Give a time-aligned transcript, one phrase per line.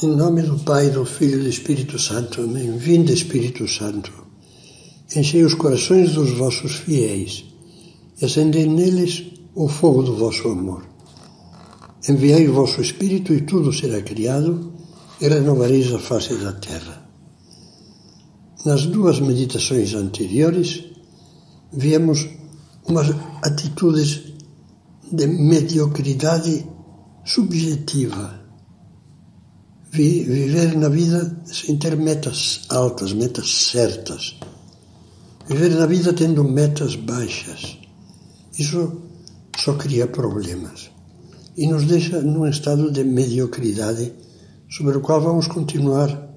[0.00, 2.42] Em nome do Pai, do Filho e do Espírito Santo.
[2.42, 2.78] Amém.
[2.78, 4.12] Vinde, Espírito Santo.
[5.16, 7.44] Enchei os corações dos vossos fiéis
[8.22, 9.24] e acendei neles
[9.56, 10.86] o fogo do vosso amor.
[12.08, 14.72] Enviai o vosso Espírito e tudo será criado
[15.20, 17.04] e renovareis a face da terra.
[18.64, 20.84] Nas duas meditações anteriores,
[21.72, 22.24] viemos
[22.86, 23.08] umas
[23.42, 24.32] atitudes
[25.10, 26.64] de mediocridade
[27.24, 28.37] subjetiva
[29.90, 34.36] viver na vida sem ter metas altas, metas certas.
[35.48, 37.78] Viver na vida tendo metas baixas.
[38.58, 39.02] Isso
[39.56, 40.90] só cria problemas
[41.56, 44.12] e nos deixa num estado de mediocridade
[44.70, 46.28] sobre o qual vamos continuar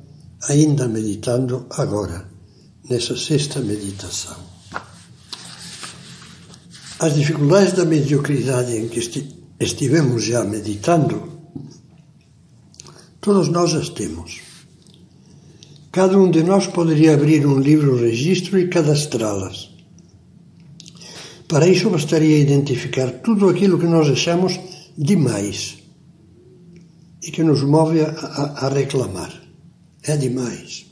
[0.50, 2.26] ainda meditando agora,
[2.90, 4.36] nessa sexta meditação.
[7.00, 9.00] As dificuldades da mediocridade em que
[9.60, 11.41] estivemos já meditando
[13.22, 14.42] Todos nós as temos.
[15.92, 19.70] Cada um de nós poderia abrir um livro registro e cadastrá-las.
[21.48, 24.60] Para isso bastaria identificar tudo aquilo que nós achamos
[24.98, 25.78] demais
[27.22, 29.32] e que nos move a, a, a reclamar.
[30.02, 30.88] É demais.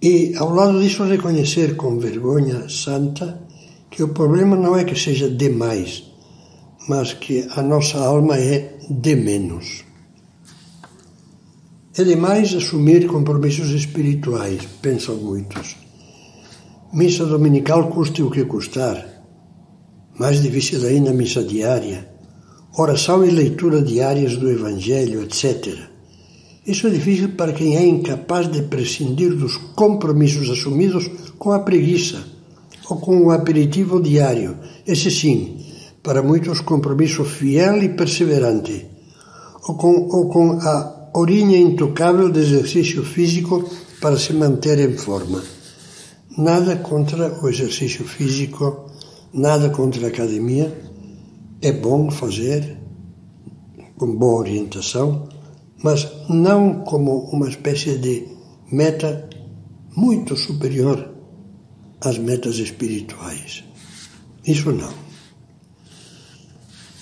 [0.00, 3.42] E, ao lado disso, reconhecer com vergonha santa
[3.90, 6.04] que o problema não é que seja demais,
[6.88, 9.87] mas que a nossa alma é de menos.
[11.98, 15.74] É demais assumir compromissos espirituais, pensam muitos.
[16.92, 19.04] Missa dominical custe o que custar.
[20.16, 22.08] Mais difícil ainda a missa diária.
[22.78, 25.76] Oração e leitura diárias do Evangelho, etc.
[26.64, 32.24] Isso é difícil para quem é incapaz de prescindir dos compromissos assumidos com a preguiça
[32.88, 34.56] ou com o aperitivo diário.
[34.86, 35.66] Esse sim,
[36.00, 38.86] para muitos, compromisso fiel e perseverante,
[39.66, 43.68] ou com, ou com a Orinha intocável de exercício físico
[44.00, 45.42] para se manter em forma.
[46.36, 48.90] Nada contra o exercício físico,
[49.32, 50.72] nada contra a academia.
[51.60, 52.78] É bom fazer,
[53.96, 55.28] com boa orientação,
[55.82, 58.28] mas não como uma espécie de
[58.70, 59.28] meta
[59.96, 61.14] muito superior
[62.00, 63.64] às metas espirituais.
[64.46, 64.92] Isso não.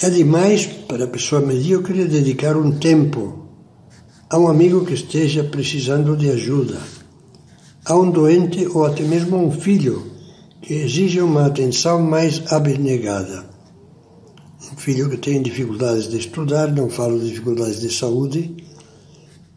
[0.03, 3.46] É demais para a pessoa medíocre dedicar um tempo
[4.29, 6.81] a um amigo que esteja precisando de ajuda,
[7.85, 10.11] a um doente ou até mesmo a um filho
[10.61, 13.45] que exige uma atenção mais abnegada.
[14.73, 18.57] Um filho que tem dificuldades de estudar, não falo de dificuldades de saúde,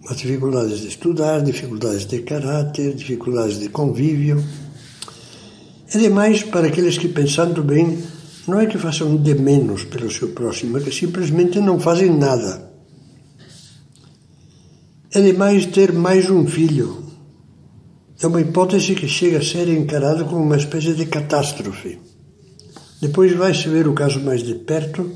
[0.06, 4.44] mas dificuldades de estudar, dificuldades de caráter, dificuldades de convívio.
[5.92, 7.98] É demais para aqueles que, pensando bem,
[8.48, 12.69] não é que façam de menos pelo seu próximo, é que simplesmente não fazem nada
[15.12, 17.04] é demais ter mais um filho.
[18.22, 21.98] É uma hipótese que chega a ser encarada como uma espécie de catástrofe.
[23.02, 25.10] Depois vai-se ver o caso mais de perto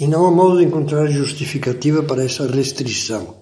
[0.00, 3.34] e não há modo de encontrar justificativa para essa restrição,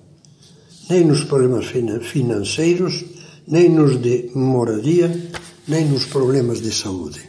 [0.90, 3.04] nem nos problemas financeiros,
[3.46, 5.30] nem nos de moradia,
[5.68, 7.20] nem nos problemas de saúde.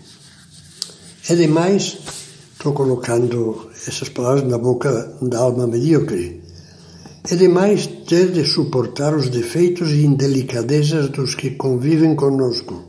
[1.29, 1.97] É demais,
[2.53, 6.46] estou colocando essas palavras na boca da alma medíocre,
[7.29, 12.85] é demais ter de suportar os defeitos e indelicadezas dos que convivem conosco.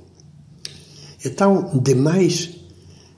[1.25, 2.51] É tão demais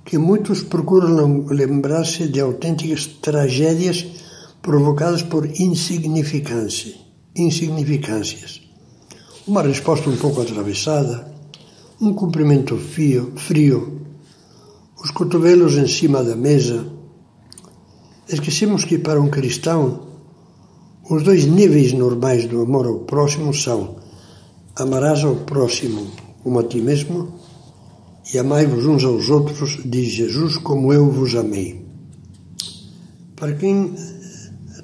[0.03, 4.06] que muitos procuram lembrar-se de autênticas tragédias
[4.62, 6.94] provocadas por insignificância,
[7.36, 8.62] insignificâncias.
[9.47, 11.30] Uma resposta um pouco atravessada,
[12.00, 14.00] um cumprimento fio, frio,
[15.03, 16.86] os cotovelos em cima da mesa.
[18.26, 20.09] Esquecemos que para um cristão
[21.10, 23.97] os dois níveis normais do amor ao próximo são
[24.76, 26.06] amarás ao próximo
[26.41, 27.34] como a ti mesmo
[28.32, 31.84] e amai-vos uns aos outros, diz Jesus, como eu vos amei.
[33.34, 33.92] Para quem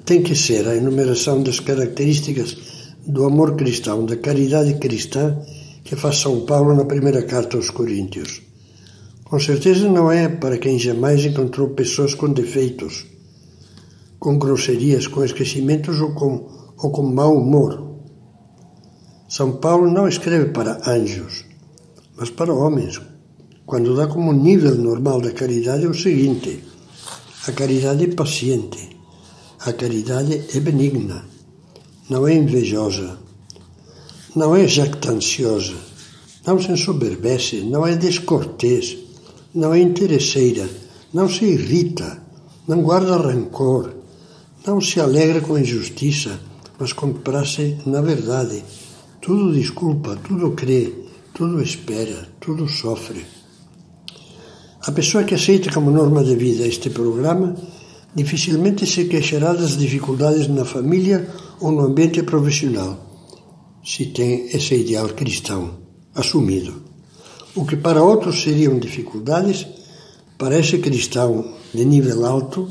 [0.03, 2.57] tem que ser a enumeração das características
[3.05, 5.39] do amor cristão, da caridade cristã
[5.81, 8.41] que faz São Paulo na primeira carta aos Coríntios.
[9.23, 13.05] Com certeza não é para quem jamais encontrou pessoas com defeitos
[14.19, 16.47] com grosserias, com esquecimentos ou com,
[16.77, 17.97] ou mau humor.
[19.29, 21.45] São Paulo não escreve para anjos,
[22.15, 23.01] mas para homens,
[23.65, 26.63] quando dá como nível normal da caridade o seguinte:
[27.47, 28.97] a caridade é paciente,
[29.59, 31.25] a caridade é benigna,
[32.09, 33.17] não é invejosa,
[34.35, 35.75] não é jactanciosa,
[36.45, 38.97] não se ensoberbece, não é descortês,
[39.53, 40.69] não é interesseira,
[41.13, 42.23] não se irrita,
[42.67, 43.93] não guarda rancor,
[44.67, 46.37] não se alegra com a injustiça,
[46.77, 48.61] mas comprasse na verdade.
[49.21, 50.93] Tudo desculpa, tudo crê,
[51.33, 53.25] tudo espera, tudo sofre.
[54.81, 57.55] A pessoa que aceita como norma de vida este programa
[58.13, 61.29] dificilmente se queixará das dificuldades na família
[61.61, 62.91] ou no ambiente profissional,
[63.83, 65.77] se tem esse ideal cristão
[66.13, 66.73] assumido.
[67.55, 69.65] O que para outros seriam dificuldades,
[70.37, 72.67] para esse cristão de nível alto,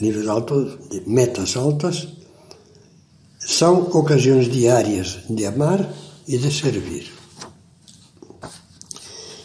[0.00, 2.08] nível alto de metas altas,
[3.38, 5.88] são ocasiões diárias de amar
[6.26, 7.12] e de servir.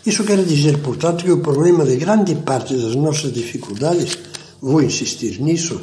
[0.05, 4.17] Isso quer dizer, portanto, que o problema de grande parte das nossas dificuldades,
[4.59, 5.79] vou insistir nisso,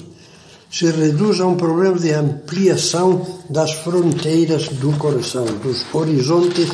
[0.70, 6.68] se reduz a um problema de ampliação das fronteiras do coração, dos horizontes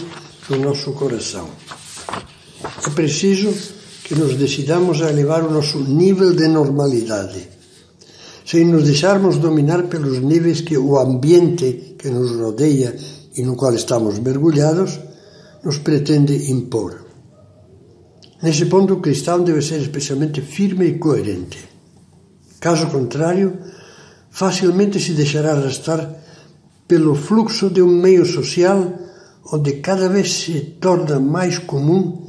[0.48, 1.48] do nosso coração.
[2.86, 3.54] É preciso
[4.04, 7.53] que nos decidamos a elevar o nosso nível de normalidade,
[8.44, 12.94] sem nos deixarmos dominar pelos níveis que o ambiente que nos rodeia
[13.36, 15.00] e no qual estamos mergulhados
[15.64, 17.04] nos pretende impor.
[18.42, 21.58] Nesse ponto, o cristão deve ser especialmente firme e coerente.
[22.60, 23.56] Caso contrário,
[24.30, 26.14] facilmente se deixará arrastar
[26.86, 28.92] pelo fluxo de um meio social
[29.52, 32.26] onde cada vez se torna mais comum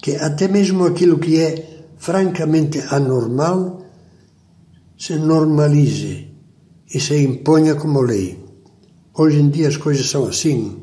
[0.00, 3.87] que até mesmo aquilo que é francamente anormal
[4.98, 6.28] se normalize
[6.92, 8.36] e se imponha como lei.
[9.16, 10.76] Hoje em dia as coisas são assim,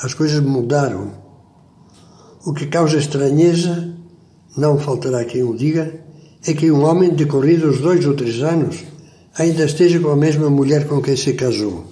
[0.00, 1.12] as coisas mudaram.
[2.46, 3.92] O que causa estranheza
[4.56, 6.00] não faltará quem o diga,
[6.46, 8.84] é que um homem, decorridos dois ou três anos,
[9.36, 11.86] ainda esteja com a mesma mulher com quem se casou.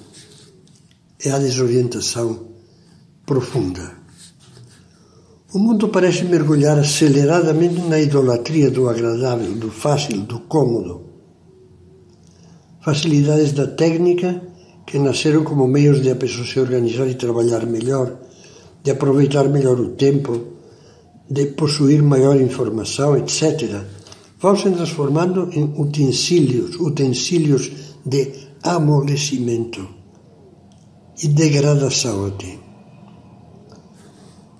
[1.25, 2.49] É a desorientação
[3.26, 3.99] profunda.
[5.52, 11.08] O mundo parece mergulhar aceleradamente na idolatria do agradável, do fácil, do cômodo.
[12.88, 14.40] Facilidades da técnica
[14.87, 18.17] que nasceram como meios de a pessoa se organizar e trabalhar melhor,
[18.82, 20.32] de aproveitar melhor o tempo,
[21.29, 23.82] de possuir maior informação, etc.,
[24.40, 27.70] vão se transformando em utensílios, utensílios
[28.06, 28.32] de
[28.62, 29.87] amolecimento
[31.23, 32.56] e degradação até.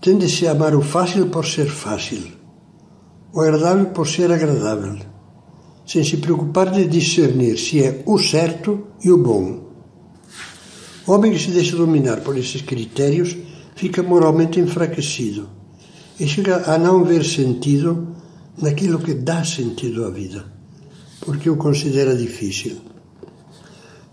[0.03, 2.25] Tende-se a amar o fácil por ser fácil,
[3.33, 4.99] o agradável por ser agradável,
[5.89, 9.73] sem se preocupar de discernir se é o certo e o bom.
[11.07, 13.35] O homem que se deixa dominar por esses critérios
[13.75, 15.49] fica moralmente enfraquecido
[16.21, 18.09] e chega a não ver sentido
[18.61, 20.45] naquilo que dá sentido à vida,
[21.21, 22.77] porque o considera difícil.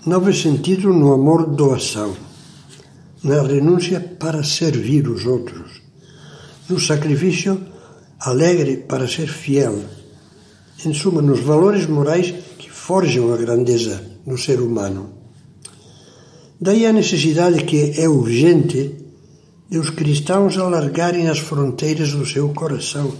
[0.06, 2.16] Não vê sentido no amor doação,
[3.22, 5.82] na renúncia para servir os outros,
[6.70, 7.60] no sacrifício
[8.20, 9.84] alegre para ser fiel,
[10.86, 15.10] em suma, nos valores morais que forjam a grandeza do ser humano.
[16.60, 18.96] Daí a necessidade que é urgente
[19.70, 23.14] de os cristãos alargarem as fronteiras do seu coração,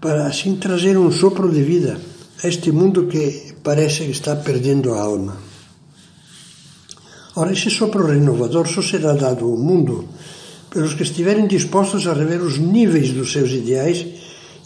[0.00, 2.00] para assim trazer um sopro de vida
[2.42, 5.36] a este mundo que parece que está perdendo a alma.
[7.34, 10.06] Ora, esse sopro renovador só será dado ao mundo
[10.70, 14.04] pelos que estiverem dispostos a rever os níveis dos seus ideais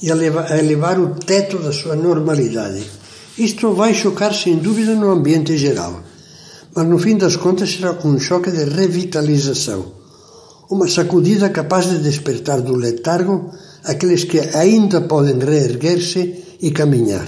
[0.02, 2.82] e a, levar, a elevar o teto da sua normalidade.
[3.38, 6.02] Isto vai chocar sem dúvida no ambiente geral,
[6.74, 9.96] mas no fim das contas será um choque de revitalização
[10.70, 13.52] uma sacudida capaz de despertar do letargo
[13.84, 17.26] aqueles que ainda podem reerguer-se e caminhar.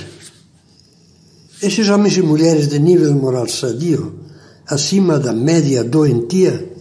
[1.62, 4.14] Esses homens e mulheres de nível moral sadio,
[4.66, 6.72] acima da média doentia,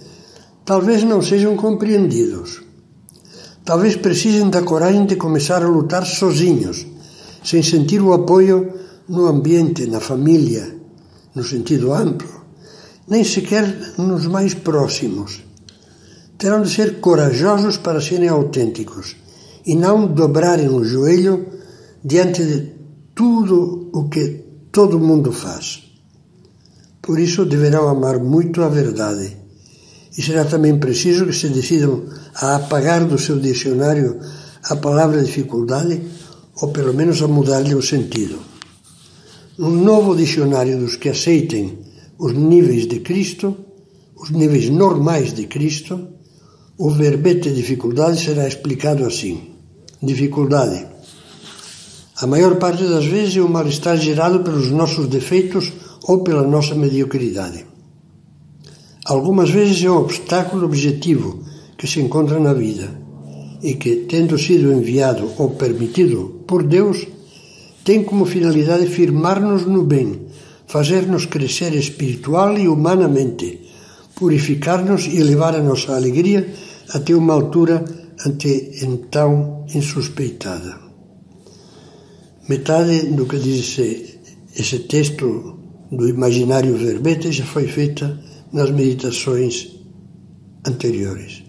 [0.66, 2.62] talvez não sejam compreendidos.
[3.68, 6.88] Talvez precisem da coragem de começar a lutar sozinhos,
[7.44, 8.74] sem sentir o apoio
[9.08, 10.76] no ambiente, na família,
[11.36, 12.46] no sentido amplo,
[13.08, 15.46] nem sequer nos mais próximos
[16.38, 19.16] terão de ser corajosos para serem autênticos
[19.66, 21.48] e não dobrarem o joelho
[22.04, 22.74] diante de
[23.16, 25.84] tudo o que todo mundo faz.
[27.02, 29.36] Por isso deverão amar muito a verdade.
[30.18, 32.06] E será também preciso que se decidam
[32.36, 34.20] a apagar do seu dicionário
[34.64, 36.02] a palavra dificuldade
[36.62, 38.40] ou pelo menos a mudar-lhe o sentido.
[39.60, 41.80] Um novo dicionário dos que aceitem
[42.18, 43.56] os níveis de Cristo,
[44.16, 46.08] os níveis normais de Cristo,
[46.78, 49.52] o verbete dificuldade será explicado assim:
[50.02, 50.86] dificuldade.
[52.20, 55.72] A maior parte das vezes é o mal-estar gerado pelos nossos defeitos
[56.04, 57.66] ou pela nossa mediocridade.
[59.08, 61.40] Algumas vezes é um obstáculo objetivo
[61.78, 62.90] que se encontra na vida
[63.64, 67.08] e que, tendo sido enviado ou permitido por Deus,
[67.86, 70.28] tem como finalidade firmar-nos no bem,
[70.68, 73.62] fazer-nos crescer espiritual e humanamente,
[74.14, 76.46] purificar-nos e levar a nossa alegria
[76.90, 77.86] até uma altura
[78.26, 80.80] até então insuspeitada.
[82.50, 83.80] Metade do que diz
[84.54, 85.58] esse texto
[85.90, 88.20] do imaginário verbete já foi feita
[88.52, 89.78] nas meditações
[90.66, 91.44] anteriores.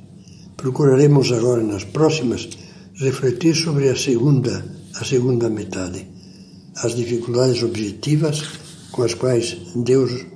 [0.57, 2.49] Procuraremos agora nas próximas
[2.97, 4.65] refletir sobre a segunda,
[4.95, 6.07] a segunda metade,
[6.77, 8.43] as dificuldades objetivas
[8.93, 10.27] com as quais Deus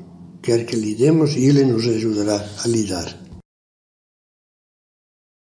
[0.41, 3.22] quer que lidemos e Ele nos ajudará a lidar.